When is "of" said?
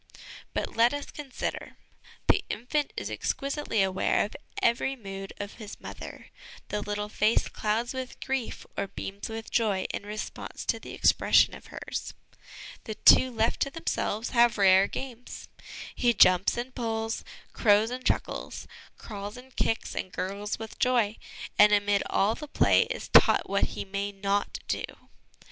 4.25-4.35, 5.37-5.53, 11.55-11.67